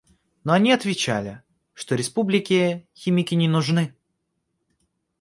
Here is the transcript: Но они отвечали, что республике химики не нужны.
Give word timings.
Но 0.43 0.53
они 0.53 0.71
отвечали, 0.71 1.43
что 1.75 1.93
республике 1.93 2.87
химики 2.95 3.35
не 3.35 3.47
нужны. 3.47 3.95